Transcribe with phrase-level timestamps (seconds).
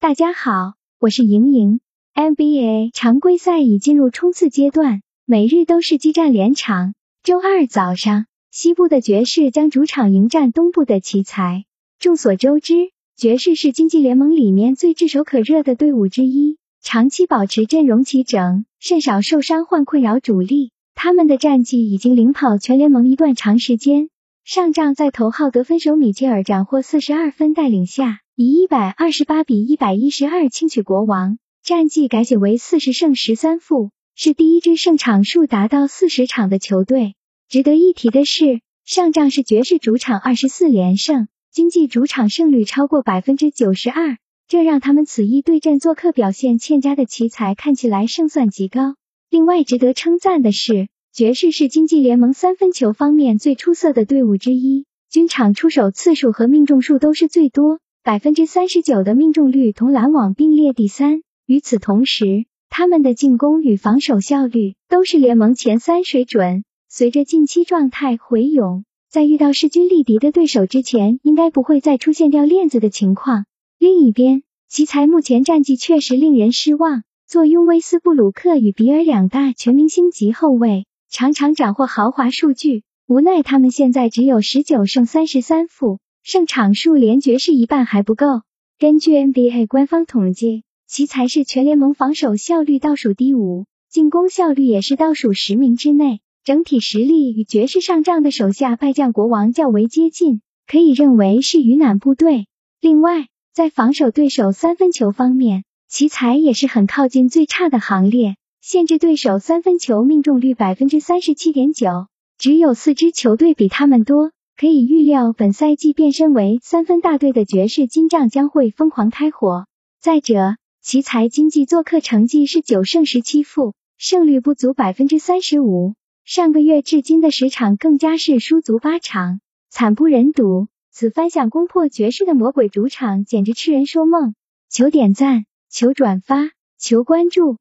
[0.00, 1.80] 大家好，我是莹莹。
[2.14, 6.94] NBA 常规赛已进入冲刺阶段，每日都是激战连场。
[7.24, 11.64] 周二早上，西部的爵士将主场迎战东部的奇才。
[11.98, 20.70] 众所周知，爵士是经济联盟里面最炙手可热的队伍之一，长期保持阵容齐整，甚少受伤患困扰主力。
[20.94, 24.10] 他们的战绩已经领跑全联盟一段长时间。
[24.44, 28.20] 上仗在头号得分手米切尔斩获四十二分带领下。
[28.40, 37.16] 以一百二十八比一百一十二轻取国王，战绩改写为四十胜十三负，是第一支胜场数达到四十场的球队。
[37.48, 48.94] 值得一提的是，上仗是爵士主场二十四连胜，经济主场胜率超过百分之九十二，这让他们此役对阵做客表现欠佳的奇才看起来胜算极高。
[49.30, 57.80] 另外值得称赞的是，爵士是经济联盟三分球方面最出色的队伍之一，均场出手次数和命中数都是最多。
[58.02, 61.22] 百分之三十九的命中率同篮网并列第三。
[61.44, 66.64] 与此同时，他们的进攻与防守效率都是联盟前三水准。
[66.88, 73.44] 随着近期状态回勇，在遇到势均力敌的对手之前，应该不会再出现掉链子的情况。
[73.78, 77.02] 另一边，奇才目前战绩确实令人失望。
[77.26, 85.98] 坐拥威斯布鲁克与比尔两大全明星级后卫，常常斩获豪华数据，无奈他们现在只有十九胜三十三负。
[86.30, 88.42] 胜场数连爵士一半还不够。
[88.78, 102.46] 根据 NBA 官方统计，奇才是全联盟防守效率倒数第五，进攻效率也是倒数十名之内，整体实力与爵士上仗的手下败将国王较为接近，可以认为是鱼腩部队。
[102.78, 112.06] 另外，在防守对手三分球方面，奇才也是很靠近最差的行列，限制对手三分球命中率百分之三十七点九，
[112.36, 114.30] 只有四支球队比他们多。
[114.60, 119.66] 可以预料，本赛季变身为三分大队的爵士金帐将会疯狂开火。
[120.00, 125.94] 再者，奇才经济做客成绩是九胜十七负，胜率不足百分之三十五。
[126.24, 129.40] 上个月至今的十场更加是输足八场，
[129.70, 130.66] 惨不忍睹。
[130.90, 134.34] 此番想攻破爵士的魔鬼主场，简直痴人说梦。
[134.68, 136.50] 求点赞，求转发，
[136.80, 137.58] 求关注。